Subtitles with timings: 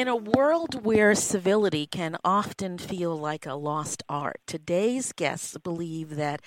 [0.00, 6.16] In a world where civility can often feel like a lost art, today's guests believe
[6.16, 6.40] that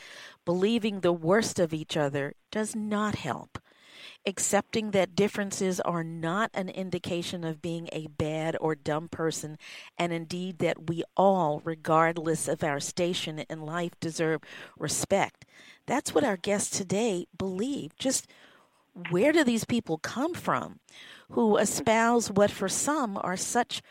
[0.44, 3.60] believing the worst of each other does not help.
[4.26, 9.60] Accepting that differences are not an indication of being a bad or dumb person,
[10.00, 14.42] and indeed that we all, regardless of our station in life, deserve
[14.80, 15.46] respect.
[15.86, 17.96] That's what our guests today believe.
[18.00, 18.26] Just
[19.12, 20.80] where do these people come from?
[21.32, 23.82] Who espouse what for some are such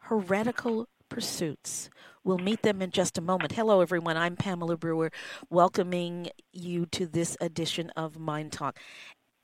[0.00, 1.90] heretical pursuits.
[2.24, 3.52] We'll meet them in just a moment.
[3.52, 4.16] Hello, everyone.
[4.16, 5.10] I'm Pamela Brewer,
[5.50, 8.78] welcoming you to this edition of Mind Talk.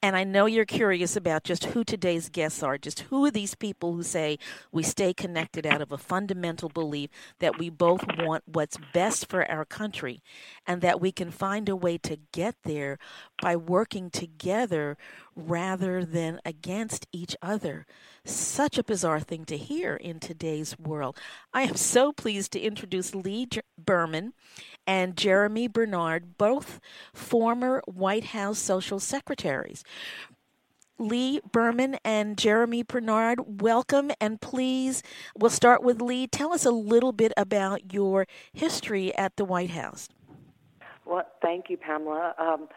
[0.00, 3.56] And I know you're curious about just who today's guests are, just who are these
[3.56, 4.38] people who say
[4.70, 9.44] we stay connected out of a fundamental belief that we both want what's best for
[9.50, 10.22] our country
[10.64, 12.96] and that we can find a way to get there
[13.42, 14.96] by working together
[15.38, 17.86] rather than against each other.
[18.24, 21.16] Such a bizarre thing to hear in today's world.
[21.54, 24.34] I am so pleased to introduce Lea Berman
[24.86, 26.80] and Jeremy Bernard, both
[27.14, 29.84] former White House social secretaries.
[30.98, 34.10] Lea Berman and Jeremy Bernard, welcome.
[34.20, 35.02] And please,
[35.38, 36.26] we'll start with Lea.
[36.26, 40.08] Tell us a little bit about your history at the White House.
[41.06, 42.34] Well, thank you, Pamela.
[42.36, 42.68] Um,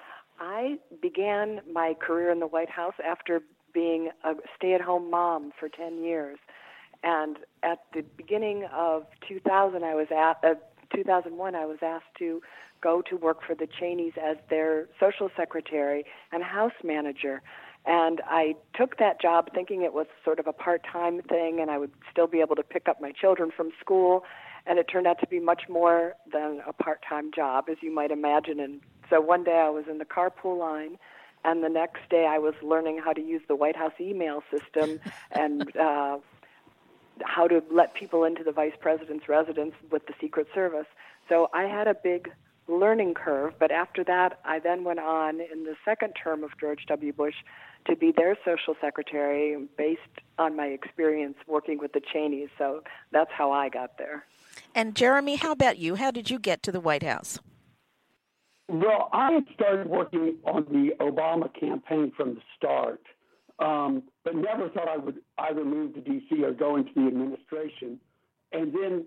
[0.42, 3.42] I began my career in the White House after
[3.73, 6.39] being a stay at home mom for 10 years.
[7.03, 10.56] And at the beginning of 2000, I was at, uh,
[10.94, 12.42] 2001, I was asked to
[12.81, 17.44] go to work for the Cheneys as their social secretary and house manager.
[17.86, 21.69] And I took that job thinking it was sort of a part time thing and
[21.69, 24.23] I would still be able to pick up my children from school.
[24.66, 27.94] And it turned out to be much more than a part time job, as you
[27.94, 28.81] might imagine, and
[29.12, 30.98] so one day I was in the carpool line,
[31.45, 35.00] and the next day I was learning how to use the White House email system
[35.31, 36.18] and uh,
[37.23, 40.88] how to let people into the vice president's residence with the Secret Service.
[41.30, 42.31] So I had a big
[42.68, 46.86] learning curve, but after that, I then went on in the second term of George
[46.88, 47.12] W.
[47.12, 47.36] Bush
[47.86, 50.02] to be their social secretary based
[50.38, 52.50] on my experience working with the Cheneys.
[52.57, 54.25] So that's how I got there.
[54.75, 55.96] And Jeremy, how about you?
[55.96, 57.40] How did you get to the White House?
[58.72, 63.02] Well, I had started working on the Obama campaign from the start,
[63.59, 66.42] um, but never thought I would either move to D.C.
[66.42, 68.00] or go into the administration.
[68.54, 69.06] And then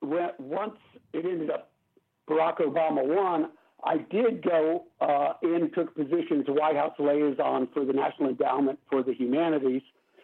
[0.00, 0.78] when, once
[1.12, 1.72] it ended up
[2.26, 3.50] Barack Obama won,
[3.84, 8.78] I did go uh, in, took position as White House liaison for the National Endowment
[8.90, 9.82] for the Humanities,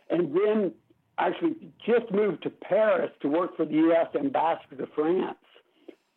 [0.09, 0.73] and then
[1.19, 4.07] actually just moved to Paris to work for the U.S.
[4.19, 5.37] ambassador to France.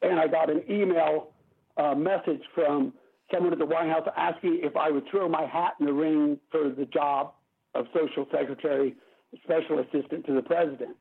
[0.02, 1.35] And I got an email
[1.78, 2.94] a message from
[3.34, 6.40] someone at the White House asking if I would throw my hat in the ring
[6.52, 7.34] for the job
[7.74, 8.96] of social secretary,
[9.44, 10.96] special assistant to the president.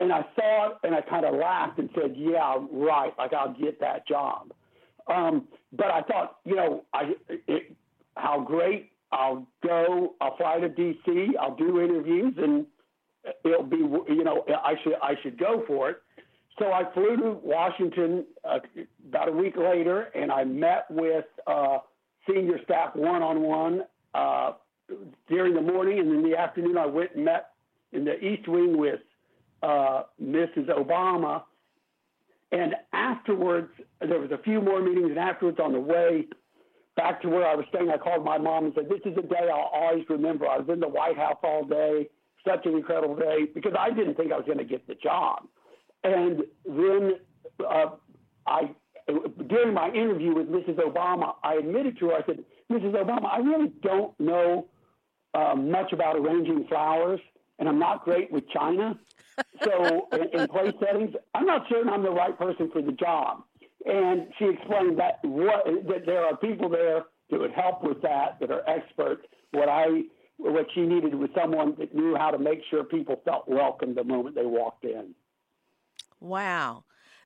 [0.00, 3.12] And I saw it and I kind of laughed and said, "Yeah, right.
[3.18, 4.52] Like I'll get that job."
[5.06, 7.76] Um, but I thought, you know, I it,
[8.16, 8.90] how great.
[9.12, 10.14] I'll go.
[10.20, 11.36] I'll fly to D.C.
[11.40, 12.66] I'll do interviews, and
[13.44, 16.02] it'll be, you know, I should I should go for it.
[16.58, 18.58] So I flew to Washington uh,
[19.08, 21.78] about a week later, and I met with uh,
[22.28, 23.82] senior staff one on one
[25.28, 27.50] during the morning, and in the afternoon I went and met
[27.92, 29.00] in the East Wing with
[29.62, 30.68] uh, Mrs.
[30.68, 31.42] Obama.
[32.52, 33.70] And afterwards,
[34.00, 36.26] there was a few more meetings, and afterwards, on the way
[36.96, 39.22] back to where I was staying, I called my mom and said, "This is a
[39.22, 40.46] day I'll always remember.
[40.46, 42.08] I was in the White House all day,
[42.46, 45.48] such an incredible day, because I didn't think I was going to get the job."
[46.04, 47.12] And then
[47.68, 47.86] uh,
[48.46, 48.70] I,
[49.48, 50.76] during my interview with Mrs.
[50.76, 52.94] Obama, I admitted to her, I said, Mrs.
[52.94, 54.66] Obama, I really don't know
[55.34, 57.20] uh, much about arranging flowers,
[57.58, 58.98] and I'm not great with china.
[59.64, 63.42] So in, in place settings, I'm not certain I'm the right person for the job.
[63.86, 68.38] And she explained that what that there are people there that would help with that,
[68.40, 69.26] that are experts.
[69.50, 70.02] What I
[70.36, 74.04] what she needed was someone that knew how to make sure people felt welcome the
[74.04, 75.14] moment they walked in.
[76.24, 76.84] Wow.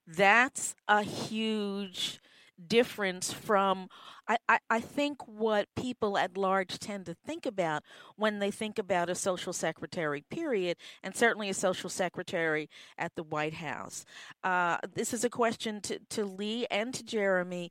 [0.08, 2.18] That's a huge
[2.66, 3.88] difference from
[4.26, 7.84] I, I, I, think what people at large tend to think about
[8.16, 12.68] when they think about a social secretary period and certainly a social secretary
[12.98, 14.04] at the white house
[14.42, 17.70] uh, this is a question to, to Lea and to jeremy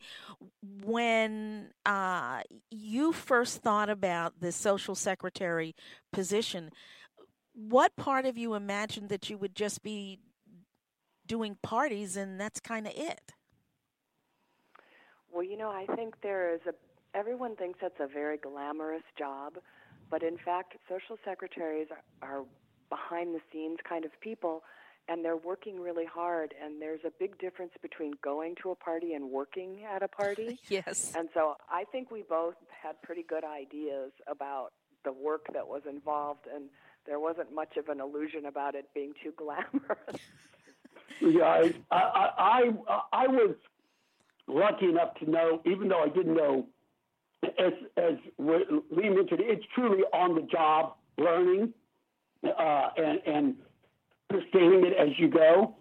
[0.86, 2.40] when uh,
[2.72, 5.76] you first thought about the social secretary
[6.14, 6.72] position
[7.54, 10.20] what part of you imagined that you would just be
[11.28, 13.34] doing parties, and that's kind of it.
[15.32, 16.74] Well, you know, I think there is a.
[17.18, 19.54] Everyone thinks that's a very glamorous job,
[20.10, 21.88] but in fact, social secretaries
[22.22, 22.44] are, are
[22.90, 24.64] behind the scenes kind of people
[25.10, 29.14] and they're working really hard and there's a big difference between going to a party
[29.14, 33.44] and working at a party yes and so i think we both had pretty good
[33.44, 34.70] ideas about
[35.04, 36.66] the work that was involved and
[37.06, 40.22] there wasn't much of an illusion about it being too glamorous
[41.22, 43.56] yeah I, I i i was
[44.48, 46.68] lucky enough to know even though i didn't know
[47.44, 51.74] as as Lea mentioned it's truly on the job learning
[52.44, 53.56] uh, and and
[54.30, 55.76] understanding it as you go.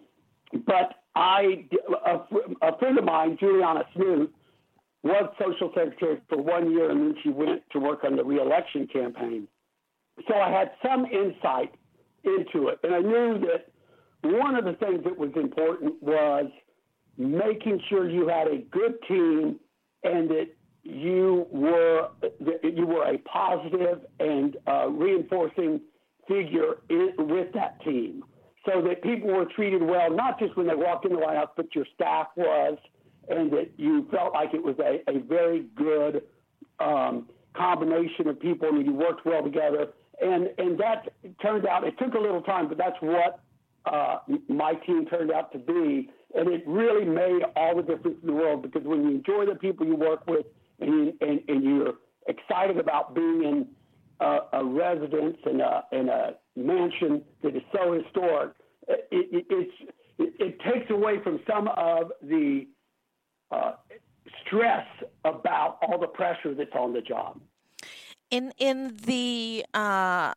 [0.65, 1.65] But I,
[2.05, 2.19] a,
[2.61, 4.33] a friend of mine, Juliana Smoot,
[5.03, 8.87] was social secretary for one year, and then she went to work on the reelection
[8.87, 9.47] campaign.
[10.27, 11.73] So I had some insight
[12.23, 13.69] into it, and I knew that
[14.23, 16.49] one of the things that was important was
[17.17, 19.59] making sure you had a good team
[20.03, 20.47] and that
[20.83, 25.81] you were that you were a positive and uh, reinforcing
[26.27, 28.23] figure in, with that team
[28.65, 31.73] so that people were treated well, not just when they walked in the House, but
[31.73, 32.77] your staff was,
[33.29, 36.23] and that you felt like it was a, a very good
[36.79, 39.87] um, combination of people and you worked well together.
[40.21, 43.39] And, and that turned out, it took a little time, but that's what
[43.91, 46.09] uh, my team turned out to be.
[46.35, 49.57] And it really made all the difference in the world because when you enjoy the
[49.57, 50.45] people you work with
[50.79, 51.93] and, and, and you're
[52.27, 53.67] excited about being in
[54.19, 58.51] a, a residence and a, in a mansion that is so historic,
[58.87, 59.71] it, it, it's,
[60.19, 62.67] it, it takes away from some of the
[63.51, 63.73] uh,
[64.45, 64.85] stress
[65.25, 67.39] about all the pressure that's on the job.
[68.29, 70.33] In in the uh,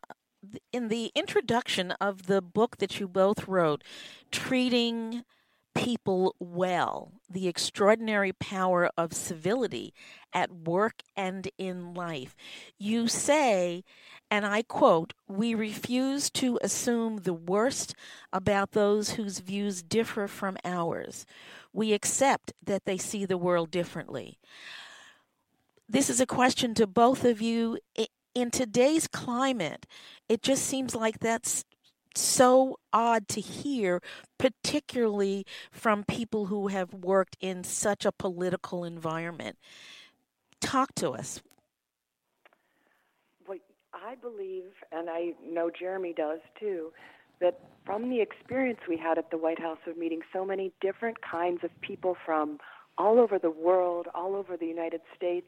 [0.71, 3.83] in the introduction of the book that you both wrote,
[4.31, 5.23] treating
[5.73, 9.93] people well, the extraordinary power of civility
[10.33, 12.35] at work and in life.
[12.77, 13.83] You say,
[14.29, 17.95] and I quote, We refuse to assume the worst
[18.33, 21.25] about those whose views differ from ours.
[21.73, 24.39] We accept that they see the world differently.
[25.87, 27.77] This is a question to both of you.
[28.33, 29.85] In today's climate,
[30.29, 31.65] it just seems like that's
[32.15, 34.01] so odd to hear,
[34.37, 39.57] particularly from people who have worked in such a political environment.
[40.61, 41.41] Talk to us.
[43.47, 43.57] Well,
[43.93, 46.91] I believe, and I know Jeremy does too,
[47.39, 51.17] that from the experience we had at the White House of meeting so many different
[51.21, 52.59] kinds of people from
[52.97, 55.47] all over the world, all over the United States,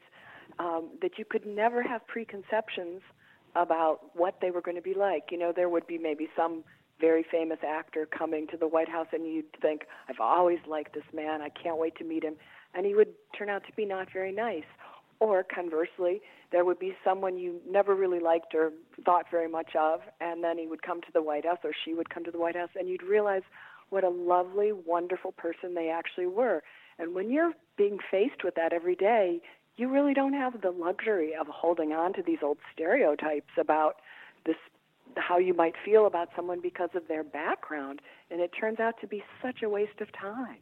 [0.58, 3.00] um, that you could never have preconceptions
[3.56, 5.24] about what they were going to be like.
[5.30, 6.64] You know, there would be maybe some
[7.00, 11.04] very famous actor coming to the White House, and you'd think, I've always liked this
[11.12, 12.36] man, I can't wait to meet him.
[12.74, 14.64] And he would turn out to be not very nice.
[15.20, 16.20] Or conversely,
[16.50, 18.72] there would be someone you never really liked or
[19.04, 21.94] thought very much of, and then he would come to the White House or she
[21.94, 23.42] would come to the White House, and you'd realize
[23.90, 26.62] what a lovely, wonderful person they actually were.
[26.98, 29.40] And when you're being faced with that every day,
[29.76, 33.96] you really don't have the luxury of holding on to these old stereotypes about
[34.46, 34.56] this
[35.16, 38.00] how you might feel about someone because of their background
[38.30, 40.58] and it turns out to be such a waste of time.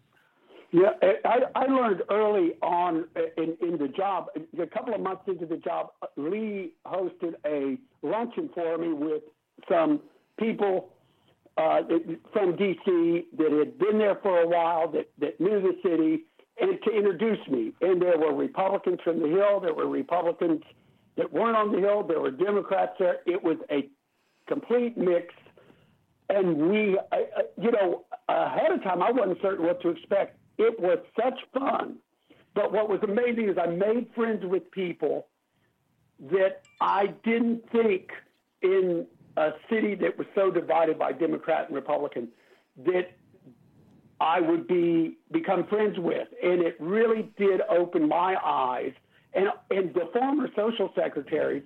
[0.72, 0.90] Yeah
[1.24, 3.06] i, I learned early on
[3.36, 4.26] in, in the job
[4.58, 9.22] a couple of months into the job Lea hosted a luncheon for me with
[9.68, 10.00] some
[10.38, 10.88] people
[11.58, 11.82] uh,
[12.32, 16.24] from dc that had been there for a while that, that knew the city
[16.60, 17.72] and to introduce me.
[17.80, 20.62] And there were Republicans from the Hill, there were Republicans
[21.16, 23.18] that weren't on the Hill, there were Democrats there.
[23.26, 23.88] It was a
[24.46, 25.34] complete mix.
[26.28, 26.98] And we,
[27.60, 30.38] you know, ahead of time, I wasn't certain what to expect.
[30.58, 31.96] It was such fun.
[32.54, 35.26] But what was amazing is I made friends with people
[36.30, 38.10] that I didn't think
[38.62, 39.06] in
[39.36, 42.28] a city that was so divided by Democrat and Republican
[42.84, 43.10] that
[44.22, 48.92] I would be become friends with, and it really did open my eyes.
[49.34, 51.64] And and the former social secretaries,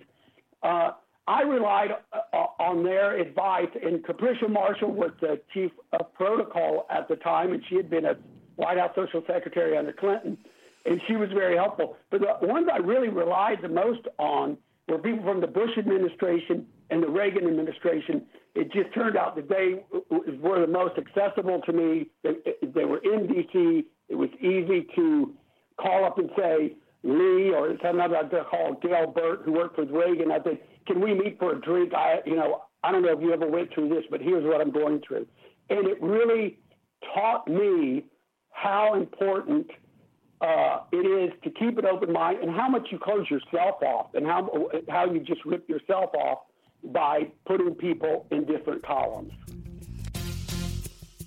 [0.63, 0.93] uh,
[1.29, 3.69] I relied uh, on their advice.
[3.85, 8.07] And Capricia Marshall was the chief of protocol at the time, and she had been
[8.07, 8.17] a
[8.55, 10.39] White House social secretary under Clinton,
[10.87, 11.99] and she was very helpful.
[12.11, 14.57] But the ones I really relied the most on
[14.89, 18.25] were people from the Bush administration and the Reagan administration
[18.57, 19.85] it just turned out that they
[20.41, 22.07] were the most accessible to me.
[22.23, 23.85] They, they were in D.C.
[24.09, 25.35] It was easy to
[25.81, 30.33] call up and say, Lea, or sometimes I'd call Gahl Burt, who worked with Reagan.
[30.33, 31.93] I said, can we meet for a drink?
[31.95, 34.61] I, you know, I don't know if you ever went through this, but here's what
[34.61, 35.27] I'm going through.
[35.71, 36.59] And it really
[37.15, 38.05] taught me
[38.51, 39.67] how important
[40.41, 44.15] uh, it is to keep an open mind and how much you close yourself off
[44.15, 46.41] and how how you just rip yourself off
[46.85, 49.33] by putting people in different columns.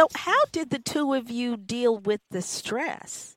[0.00, 3.36] So, how did the two of you deal with the stress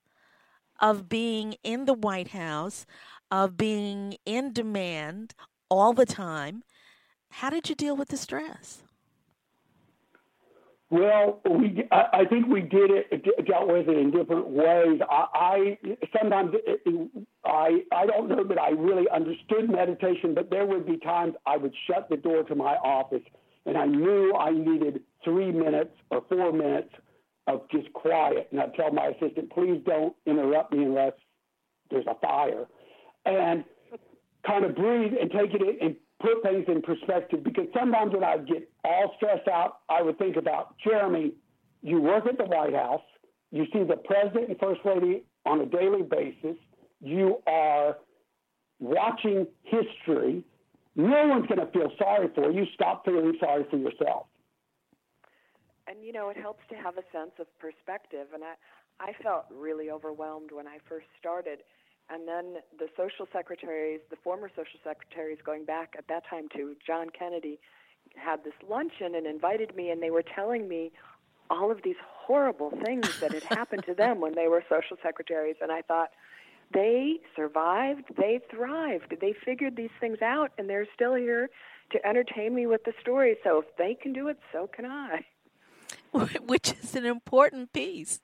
[0.79, 2.85] of being in the White House,
[3.29, 5.35] of being in demand
[5.67, 6.63] all the time?
[7.31, 8.83] How did you deal with the stress?
[10.89, 15.01] Well, we I, think we did it dealt with it in different ways.
[15.09, 15.77] I, I
[16.17, 17.09] sometimes it,
[17.43, 21.57] I I don't know that I really understood meditation, but there would be times I
[21.57, 23.23] would shut the door to my office
[23.65, 26.89] and I knew I needed three minutes or four minutes
[27.47, 28.47] of just quiet.
[28.51, 31.13] And I'd tell my assistant, please don't interrupt me unless
[31.89, 32.65] there's a fire.
[33.25, 33.63] And
[34.45, 38.23] kind of breathe and take it in and put things in perspective because sometimes when
[38.23, 41.33] I get all stressed out, I would think about Jeremy,
[41.81, 43.01] you work at the White House,
[43.51, 46.55] you see the president and first lady on a daily basis,
[47.01, 47.97] you are
[48.79, 50.43] watching history.
[50.95, 52.65] No one's going to feel sorry for you.
[52.73, 54.27] Stop feeling sorry for yourself.
[55.87, 58.27] And you know it helps to have a sense of perspective.
[58.33, 58.53] And i
[58.99, 61.59] i felt really overwhelmed when i first started.
[62.09, 66.75] And then the social secretaries the former social secretaries going back at that time to
[66.85, 67.59] john kennedy
[68.15, 69.89] had this luncheon and invited me.
[69.89, 70.91] And they were telling me
[71.49, 75.55] all of these horrible things that had happened to them when they were social secretaries.
[75.61, 76.11] And i thought
[76.73, 81.49] they survived they thrived they figured these things out and they're still here
[81.91, 85.23] to entertain me with the story so if they can do it so can i
[86.45, 88.21] which is an important piece.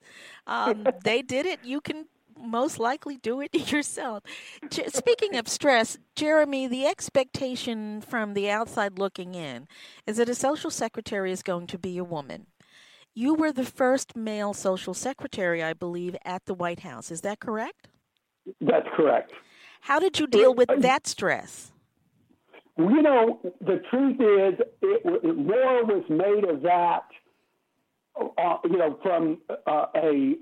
[0.47, 1.59] Um, they did it.
[1.63, 2.05] You can
[2.39, 4.23] most likely do it yourself.
[4.71, 9.67] Speaking of stress, Jeremy, the expectation from the outside looking in
[10.05, 12.47] is that a social secretary is going to be a woman.
[13.13, 17.11] You were the first male social secretary, I believe, at the White House.
[17.11, 17.89] Is that correct?
[18.61, 19.31] That's correct.
[19.81, 21.71] How did you deal with that stress?
[22.77, 27.03] You know, the truth is, it, more was made of that
[28.19, 30.35] uh, you know, from uh, a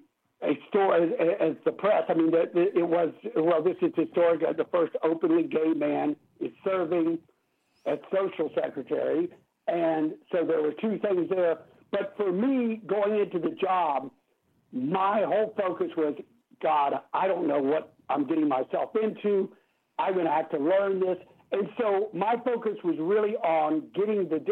[0.44, 2.04] a story as, as, the press.
[2.10, 3.64] I mean, that it was well.
[3.64, 4.42] This is historic.
[4.42, 7.20] The first openly gay man is serving
[7.86, 9.30] as social secretary,
[9.68, 11.60] and so there were two things there.
[11.92, 14.12] But for me, going into the job,
[14.72, 16.16] my whole focus was,
[16.62, 19.52] God, I don't know what I'm getting myself into.
[20.00, 21.18] I'm going to have to learn this.
[21.52, 24.44] And so my focus was really on getting the,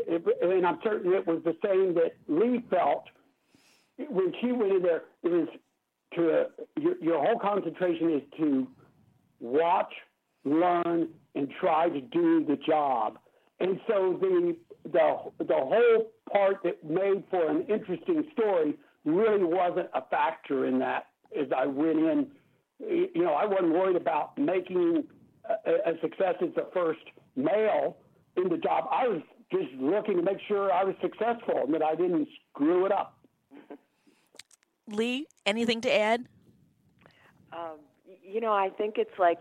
[0.41, 3.03] and I'm certain it was the same that Lea felt
[3.97, 5.03] when she went in there.
[5.23, 5.47] It was
[6.15, 6.45] to
[6.79, 8.67] your, your whole concentration is to
[9.39, 9.91] watch,
[10.45, 13.19] learn, and try to do the job.
[13.59, 19.89] And so the the the whole part that made for an interesting story really wasn't
[19.93, 21.07] a factor in that.
[21.39, 22.27] As I went in,
[22.79, 25.03] you know, I wasn't worried about making
[25.65, 27.01] a, a success as the first
[27.35, 27.97] male
[28.37, 28.85] in the job.
[28.91, 32.85] I was just looking to make sure I was successful and that I didn't screw
[32.85, 33.17] it up.
[34.87, 36.27] Lea, anything to add?
[37.53, 37.79] Um,
[38.23, 39.39] you know, I think it's like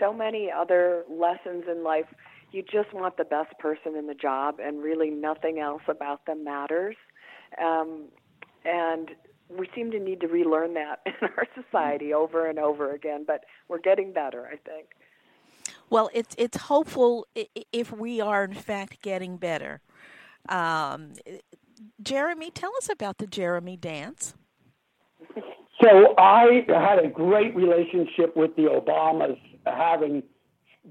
[0.00, 2.06] so many other lessons in life.
[2.52, 6.44] You just want the best person in the job, and really nothing else about them
[6.44, 6.96] matters.
[7.62, 8.08] Um,
[8.64, 9.10] and
[9.48, 13.44] we seem to need to relearn that in our society over and over again, but
[13.68, 14.88] we're getting better, I think.
[15.88, 17.26] Well, it's it's hopeful
[17.72, 19.80] if we are in fact getting better.
[20.48, 21.12] Um,
[22.02, 24.34] Jeremy, tell us about the Jeremy dance.
[25.82, 30.22] So I had a great relationship with the Obamas, having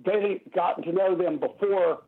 [0.05, 2.01] they gotten to know them before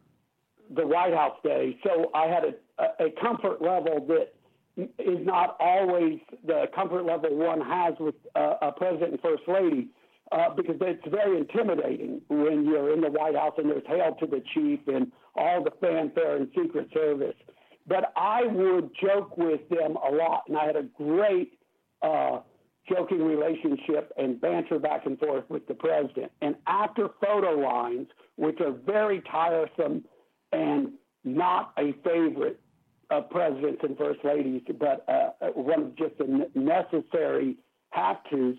[0.69, 1.75] the White House days.
[1.83, 4.33] So I had a, a comfort level that
[4.77, 9.89] is not always the comfort level one has with uh, a president and first lady.
[10.29, 14.27] Uh, because it's very intimidating when you're in the White House and there's hail to
[14.27, 17.35] the chief and all the fanfare and Secret Service.
[17.87, 21.57] But I would joke with them a lot, and I had a great
[22.01, 22.39] uh,
[22.89, 26.31] joking relationship and banter back and forth with the president.
[26.41, 30.03] And after photo lines, which are very tiresome
[30.51, 30.91] and
[31.23, 32.59] not a favorite
[33.09, 37.57] of presidents and first ladies, but uh, one of just the necessary
[37.91, 38.55] have tos,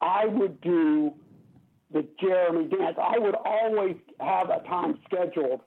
[0.00, 1.12] I would do
[1.92, 2.96] the Jeremy dance.
[3.00, 5.60] I would always have a time scheduled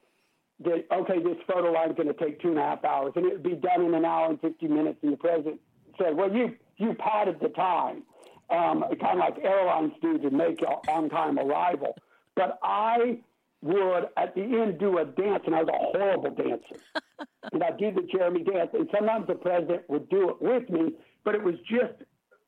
[0.64, 3.26] that, okay, this photo line is going to take two and a half hours, and
[3.26, 4.98] it would be done in an hour and 50 minutes.
[5.04, 5.62] And the president
[5.98, 8.04] said, well, you you padded the time,
[8.50, 11.96] um, kind of like airlines do to make on time arrival.
[12.36, 13.20] But I
[13.62, 16.82] would, at the end, do a dance, and I was a horrible dancer.
[17.52, 20.94] and I'd do the Jeremy dance, and sometimes the president would do it with me,
[21.24, 21.94] but it was just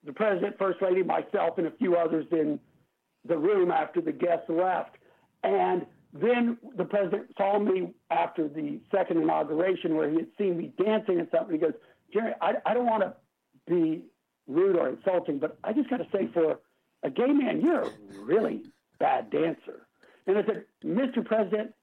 [0.06, 2.60] the president, first lady, myself, and a few others in
[3.28, 4.96] the room after the guests left.
[5.44, 10.74] And then the president saw me after the second inauguration where he had seen me
[10.84, 11.56] dancing and something.
[11.56, 11.74] He goes,
[12.14, 13.14] Jerry, I, I don't want to
[13.68, 14.04] be
[14.48, 16.60] rude or insulting, but I just got to say, for
[17.04, 17.92] a gay man, you're a
[18.24, 18.64] really
[19.00, 19.88] bad dancer.
[20.30, 21.26] And I said, Mr.
[21.26, 21.74] President,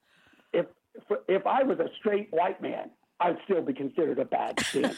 [0.53, 0.65] if
[1.27, 2.89] if I was a straight white man,
[3.19, 4.95] I'd still be considered a bad dancer.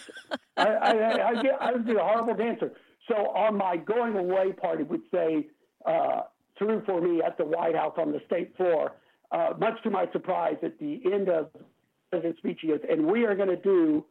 [0.58, 2.72] I, I, I, I, would be a horrible dancer.
[3.08, 5.48] So on my going away party would say,
[5.86, 6.22] uh,
[6.58, 8.94] through for me at the White House on the state floor,
[9.32, 11.50] uh, much to my surprise, at the end of
[12.12, 14.06] President's speech, he goes, and we are going to do,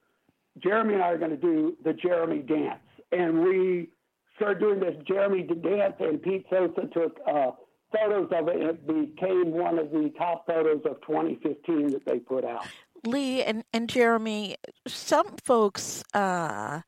[0.62, 2.80] Jeremy and I are going to do the Jeremy dance
[3.12, 3.90] and we
[4.36, 7.50] started doing this Jeremy dance, and Pete Souza took uh,
[7.92, 12.18] photos of it, and it became one of the top photos of 2015 that they
[12.18, 12.66] put out.
[13.06, 16.80] Lea and, and Jeremy, some folks uh,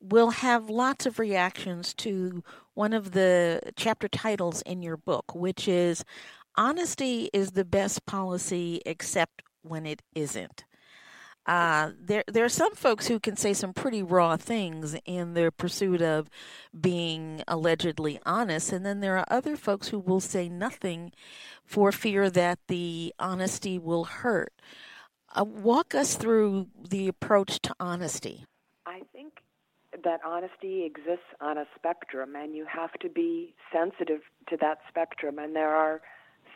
[0.00, 2.42] will have lots of reactions to
[2.74, 6.04] one of the chapter titles in your book, which is
[6.56, 10.64] Honesty is the best policy except when it isn't.
[11.44, 15.50] Uh, there there are some folks who can say some pretty raw things in their
[15.50, 16.30] pursuit of
[16.78, 21.12] being allegedly honest, and then there are other folks who will say nothing
[21.64, 24.52] for fear that the honesty will hurt.
[25.34, 28.44] Uh, walk us through the approach to honesty.
[28.86, 29.38] I think
[30.04, 35.38] that honesty exists on a spectrum, and you have to be sensitive to that spectrum.
[35.38, 36.02] And there are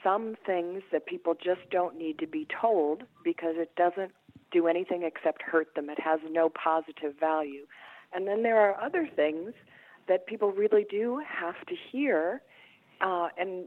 [0.05, 4.13] some things that people just don't need to be told because it doesn't
[4.57, 5.87] do anything except hurt them.
[5.91, 7.65] It has no positive value.
[8.13, 9.53] And then there are other things
[10.09, 12.41] that people really do have to hear,
[13.01, 13.67] uh, and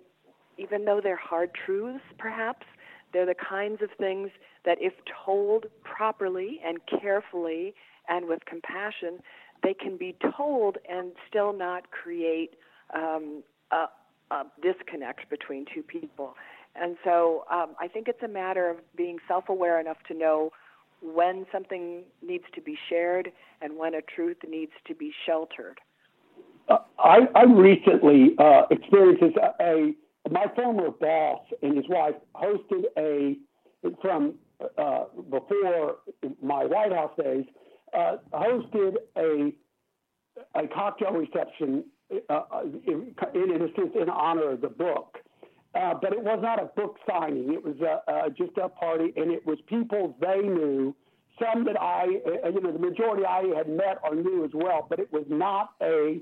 [0.57, 2.65] even though they're hard truths, perhaps,
[3.11, 4.29] they're the kinds of things
[4.65, 4.93] that, if
[5.25, 7.73] told properly and carefully
[8.07, 9.19] and with compassion,
[9.63, 12.51] they can be told and still not create
[12.95, 13.85] um, a,
[14.31, 16.35] a disconnect between two people.
[16.75, 20.51] And so um, I think it's a matter of being self aware enough to know
[21.01, 23.31] when something needs to be shared
[23.61, 25.79] and when a truth needs to be sheltered.
[26.67, 29.33] Uh, I, I, recently uh, experienced this.
[29.59, 29.93] A,
[30.29, 33.35] my former boss and his wife hosted a
[34.01, 34.35] from
[34.77, 35.97] uh, before
[36.41, 37.45] my White House days
[37.97, 39.51] uh, hosted a
[40.55, 41.83] a cocktail reception
[42.29, 42.41] uh,
[42.85, 45.17] in, in a in honor of the book.
[45.75, 47.53] Uh, but it was not a book signing.
[47.53, 50.95] It was uh, just a party, and it was people they knew,
[51.39, 52.05] some that I,
[52.43, 54.87] uh, you know, the majority I had met or knew as well.
[54.89, 56.21] But it was not a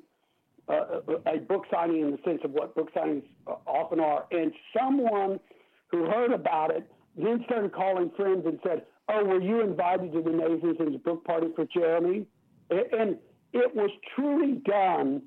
[0.70, 3.24] uh, a book signing in the sense of what book signings
[3.66, 4.26] often are.
[4.32, 5.40] And someone
[5.88, 10.22] who heard about it then started calling friends and said, "Oh, were you invited to
[10.22, 12.26] the Nathansons book party for Jeremy?"
[12.70, 13.18] And
[13.54, 15.22] it was truly done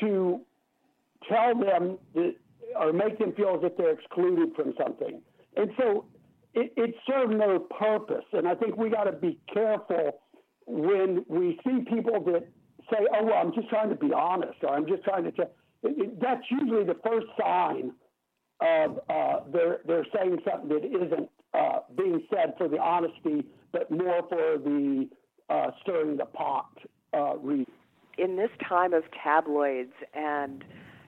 [0.00, 0.40] to
[1.28, 2.36] tell them that
[2.76, 5.20] or make them feel as if they're excluded from something.
[5.56, 6.06] And so
[6.54, 8.24] it, it served no purpose.
[8.32, 10.18] And I think we got to be careful
[10.66, 12.48] when we see people that
[12.90, 15.42] say, "Oh, well, I'm just trying to be honest," or "I'm just trying to." T-.
[16.20, 17.92] That's usually the first sign
[18.60, 23.90] of uh, they're they're saying something that isn't uh, being said for the honesty, but
[23.90, 25.08] more for the
[25.50, 26.70] uh, stirring the pot
[27.14, 27.66] uh, reason.
[28.18, 30.64] in this time of tabloids and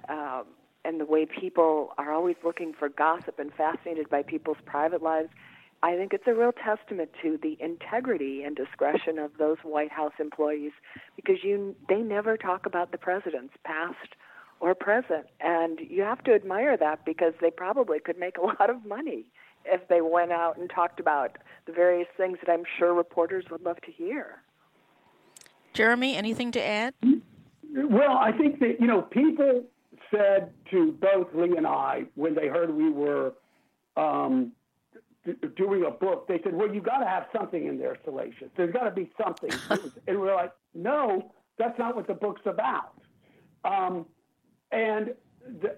[0.09, 0.45] um,
[0.85, 5.31] and the way people are always looking for gossip and fascinated by people's private lives,
[5.83, 10.15] I think it's a real testament to the integrity and discretion of those White House
[10.19, 10.73] employees
[11.15, 14.15] because you they never talk about the president's past
[14.61, 18.71] or present and you have to admire that because they probably could make a lot
[18.71, 19.27] of money
[19.67, 23.63] if they went out and talked about the various things that I'm sure reporters would
[23.63, 24.43] love to hear.
[25.75, 26.95] Jeremy, anything to add?
[27.75, 29.65] Well, I think that you know people
[30.15, 33.35] said to both Lea and I when they heard we were
[33.97, 34.53] um,
[35.57, 38.49] doing a book, they said, "Well, you've got to have something in there, Salacious.
[38.57, 39.51] There's got to be something."
[40.07, 42.95] and we're like, "No, that's not what the book's about."
[43.65, 44.07] Um,
[44.73, 45.15] and
[45.61, 45.77] the,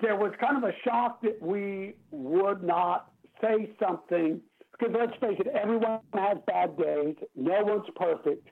[0.00, 4.40] there was kind of a shock that we would not say something
[4.72, 7.16] because let's face it, everyone has bad days.
[7.36, 8.48] No one's perfect,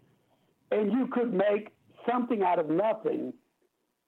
[0.71, 1.69] and you could make
[2.09, 3.33] something out of nothing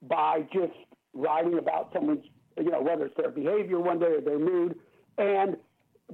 [0.03, 0.73] by just
[1.15, 2.25] writing about someone's,
[2.59, 4.77] you know, whether it's their behavior one day or their mood,
[5.19, 5.57] and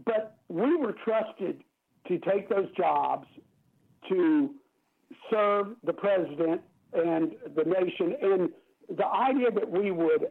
[0.04, 1.62] but we were trusted
[2.08, 3.26] to take those jobs
[4.08, 4.50] to
[5.30, 6.60] serve the president
[6.92, 8.16] and the nation.
[8.22, 8.50] And
[8.96, 10.26] the idea that we would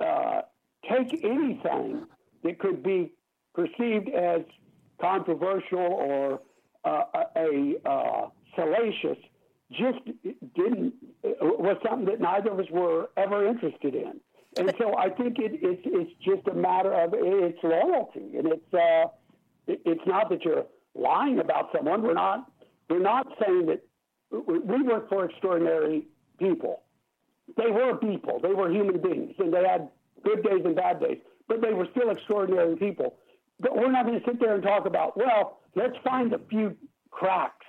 [0.00, 0.42] uh,
[0.90, 2.06] take anything
[2.44, 3.12] that could be
[3.54, 4.42] perceived as
[5.00, 6.40] controversial or
[6.84, 7.02] uh,
[7.36, 9.18] a uh, salacious
[9.72, 9.98] just
[10.54, 14.20] didn't was something that neither of us were ever interested in.
[14.58, 18.74] And so I think it, it's it's just a matter of it's loyalty, and it's
[18.74, 19.08] uh,
[19.66, 22.02] it, it's not that you're lying about someone.
[22.02, 22.50] We're not
[22.88, 23.82] we're not saying that
[24.30, 26.06] we work for extraordinary
[26.38, 26.82] people.
[27.56, 28.40] They were people.
[28.42, 29.88] They were human beings, and they had
[30.24, 33.16] good days and bad days, but they were still extraordinary people.
[33.60, 36.76] But we're not going to sit there and talk about well, let's find a few
[37.10, 37.66] cracks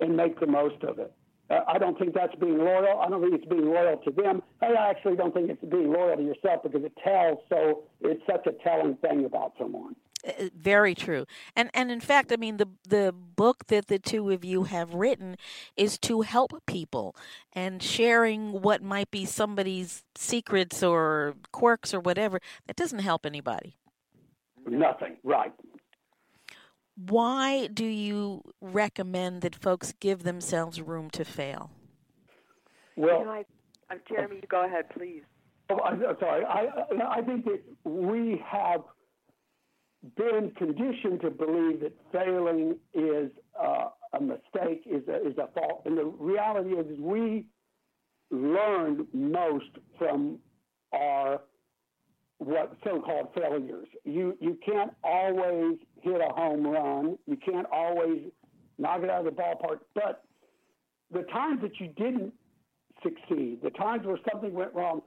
[0.00, 1.12] and make the most of it.
[1.50, 3.00] Uh, I don't think that's being loyal.
[3.00, 4.42] I don't think it's being loyal to them.
[4.60, 8.46] I actually don't think it's being loyal to yourself because it tells so it's such
[8.46, 9.96] a telling thing about someone.
[10.26, 11.24] Uh, uh, very true,
[11.56, 14.92] and and in fact, I mean the the book that the two of you have
[14.92, 15.36] written
[15.76, 17.16] is to help people
[17.52, 22.40] and sharing what might be somebody's secrets or quirks or whatever.
[22.66, 23.76] That doesn't help anybody.
[24.66, 25.52] Nothing, right?
[27.06, 31.70] Why do you recommend that folks give themselves room to fail?
[32.96, 33.44] Well, you know, I,
[33.90, 35.22] uh, Jeremy, go ahead, please.
[35.70, 36.44] Oh, I'm sorry.
[36.44, 36.66] I,
[37.10, 38.80] I think that we have
[40.16, 43.30] been conditioned to believe that failing is
[43.60, 45.82] uh, a mistake, is a, is a fault.
[45.84, 47.44] And the reality is, we
[48.30, 50.38] learned most from
[50.92, 51.40] our
[52.38, 53.88] what so-called failures.
[54.04, 57.18] You you can't always hit a home run.
[57.26, 58.22] You can't always
[58.78, 59.80] knock it out of the ballpark.
[59.94, 60.24] But
[61.12, 62.32] the times that you didn't
[63.02, 65.02] succeed, the times where something went wrong,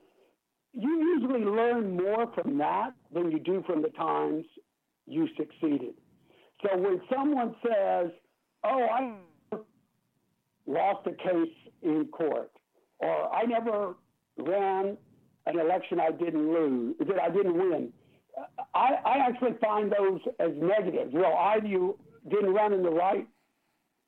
[0.74, 4.46] you usually learn more from that than you do from the times
[5.08, 5.94] you succeeded.
[6.64, 8.12] So when someone says,
[8.64, 9.16] "Oh, I
[10.68, 12.52] lost a case in court,"
[13.00, 13.96] or "I never
[14.38, 14.98] ran
[15.46, 17.94] an election I didn't lose, that I didn't win,"
[18.74, 21.12] I, I actually find those as negatives.
[21.14, 21.98] Well, either you
[22.30, 23.28] didn't run in the right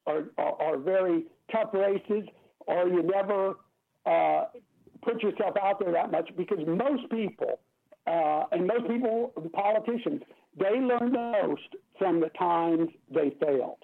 [0.06, 2.28] or, or, or very tough races,
[2.68, 3.56] or you never
[4.06, 4.46] uh,
[5.02, 7.60] put yourself out there that much because most people,
[8.08, 10.22] uh, and most people, politicians,
[10.58, 13.78] they learn the most from the times they failed.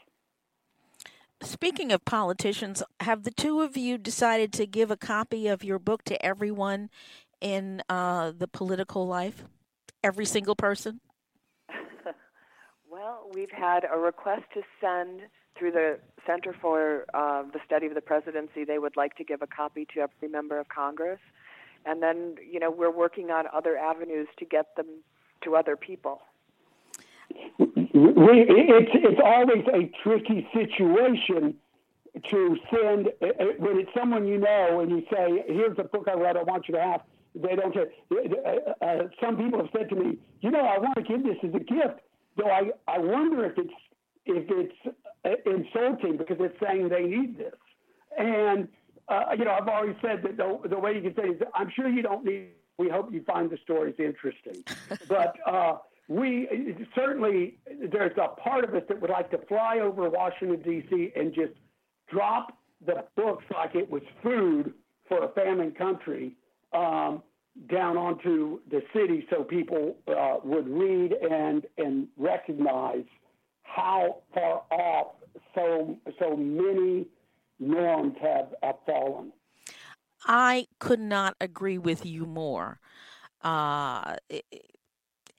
[1.42, 5.80] Speaking of politicians, have the two of you decided to give a copy of your
[5.80, 6.90] book to everyone
[7.42, 9.44] in uh, the political life?
[10.04, 11.00] every single person?
[12.92, 15.22] well, we've had a request to send
[15.58, 18.64] through the Center for uh, the Study of the Presidency.
[18.64, 21.20] They would like to give a copy to every member of Congress.
[21.86, 24.86] And then, you know, we're working on other avenues to get them
[25.44, 26.22] to other people.
[27.58, 31.56] We, it's, it's always a tricky situation
[32.30, 33.10] to send
[33.60, 36.36] when it's someone you know and you say, "Here's a book I read.
[36.38, 37.02] I want you to have."
[37.36, 37.76] They don't.
[37.76, 41.38] Uh, uh, some people have said to me, "You know, I want to give this
[41.44, 42.02] as a gift."
[42.38, 43.74] Though I, I wonder if it's
[44.26, 47.54] if it's uh, insulting because it's saying they need this.
[48.18, 48.68] And
[49.08, 51.72] uh, you know, I've always said that the, the way you can say is, "I'm
[51.76, 54.64] sure you don't need." We hope you find the stories interesting,
[55.08, 55.36] but.
[55.46, 55.78] Uh,
[56.10, 57.60] we certainly
[57.92, 61.12] there's a part of us that would like to fly over Washington D.C.
[61.16, 61.54] and just
[62.12, 64.74] drop the books like it was food
[65.08, 66.36] for a famine country
[66.74, 67.24] um,
[67.70, 73.06] down onto the city so people uh, would read and and recognize
[73.64, 75.08] how far off
[75.56, 77.06] so so many
[77.60, 79.32] norms have, have fallen.
[80.26, 82.80] I could not agree with you more.
[83.42, 84.16] Uh,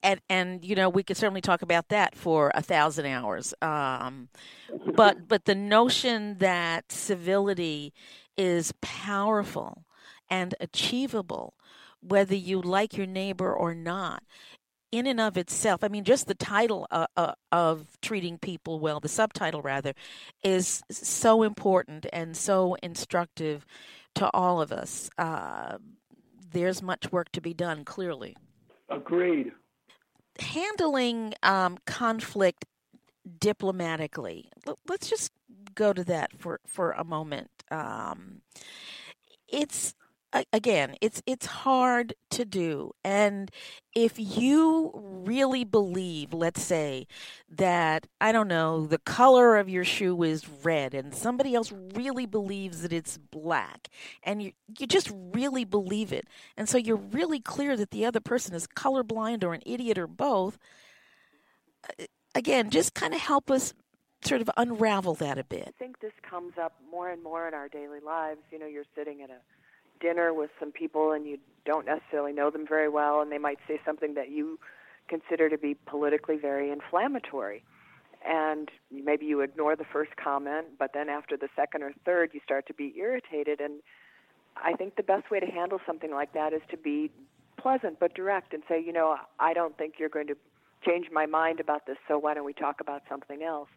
[0.02, 3.52] and and you know we could certainly talk about that for a thousand hours.
[3.60, 4.28] Um,
[4.94, 7.92] but but the notion that civility
[8.36, 9.84] is powerful
[10.30, 11.54] and achievable,
[12.00, 14.22] whether you like your neighbor or not,
[14.92, 19.00] in and of itself, I mean, just the title uh, uh, of treating people well,
[19.00, 19.92] the subtitle rather,
[20.42, 23.64] is so important and so instructive
[24.16, 25.08] to all of us.
[25.16, 25.78] Uh,
[26.52, 28.36] there's much work to be done, clearly.
[28.88, 29.52] Agreed.
[30.40, 32.64] Handling um, conflict
[33.38, 34.50] diplomatically.
[34.88, 35.30] Let's just
[35.74, 37.50] go to that for, for a moment.
[37.70, 38.40] Um,
[39.46, 39.94] it's
[40.52, 43.50] again it's it's hard to do and
[43.94, 47.06] if you really believe let's say
[47.48, 52.26] that i don't know the color of your shoe is red and somebody else really
[52.26, 53.88] believes that it's black
[54.22, 58.20] and you you just really believe it and so you're really clear that the other
[58.20, 60.58] person is colorblind or an idiot or both
[61.88, 63.74] uh, again just kind of help us
[64.22, 65.64] sort of unravel that a bit.
[65.66, 68.84] I think this comes up more and more in our daily lives you know you're
[68.94, 69.38] sitting at a
[70.00, 73.58] dinner with some people and you don't necessarily know them very well, and they might
[73.68, 74.58] say something that you
[75.08, 77.62] consider to be politically very inflammatory.
[78.26, 82.40] And maybe you ignore the first comment, but then after the second or third, you
[82.44, 83.60] start to be irritated.
[83.60, 83.80] And
[84.56, 87.10] I think the best way to handle something like that is to be
[87.56, 90.36] pleasant but direct and say, you know, I don't think you're going to
[90.86, 93.68] change my mind about this, so why don't we talk about something else?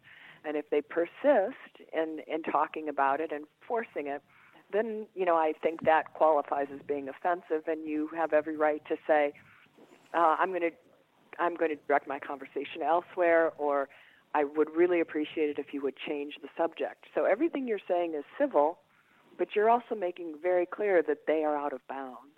[0.44, 4.22] And if they persist in, in talking about it and forcing it,
[4.72, 8.82] then you know I think that qualifies as being offensive, and you have every right
[8.88, 9.32] to say,
[10.12, 10.70] uh, "I'm going to,
[11.38, 13.88] I'm going to direct my conversation elsewhere," or
[14.34, 18.14] "I would really appreciate it if you would change the subject." So everything you're saying
[18.14, 18.78] is civil,
[19.38, 22.34] but you're also making very clear that they are out of bounds.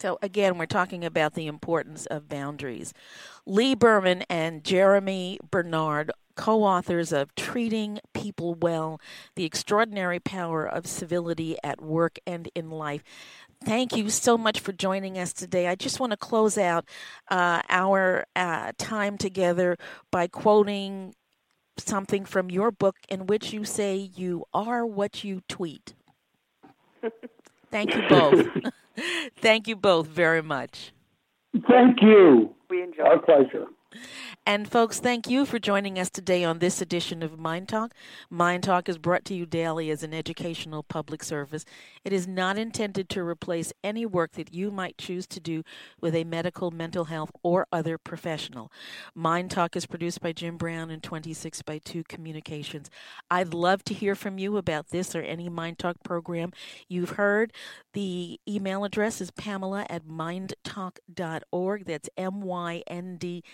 [0.00, 2.94] So, again, we're talking about the importance of boundaries.
[3.44, 9.00] Lea Berman and Jeremy Bernard co authors of Treating People Well
[9.36, 13.02] The Extraordinary Power of Civility at Work and in Life.
[13.62, 15.68] Thank you so much for joining us today.
[15.68, 16.86] I just want to close out
[17.30, 19.76] uh, our uh, time together
[20.10, 21.14] by quoting
[21.76, 25.94] something from your book in which you say you are what you tweet.
[27.70, 28.46] Thank you both.
[29.38, 30.92] Thank you both very much.
[31.68, 32.54] Thank you.
[32.68, 33.66] We enjoyed Our pleasure.
[34.46, 37.92] And folks, thank you for joining us today on this edition of Mind Talk.
[38.30, 41.66] Mind Talk is brought to you daily as an educational public service.
[42.04, 45.62] It is not intended to replace any work that you might choose to do
[46.00, 48.72] with a medical, mental health, or other professional.
[49.14, 52.90] Mind Talk is produced by Jim Brown and 26 by 2 Communications.
[53.30, 56.52] I'd love to hear from you about this or any Mind Talk program
[56.88, 57.52] you've heard.
[57.92, 61.84] The email address is pamela at myndtalk.org.
[61.84, 63.44] That's M Y N D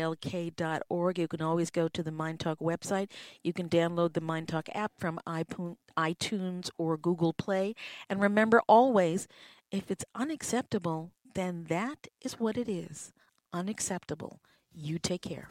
[0.00, 1.18] talk.org.
[1.18, 3.10] You can always go to the Mind Talk website.
[3.42, 7.74] You can download the Mind Talk app from iTunes or Google Play.
[8.08, 9.28] And remember always,
[9.70, 13.12] if it's unacceptable, then that is what it is
[13.52, 14.40] unacceptable.
[14.72, 15.48] You take care.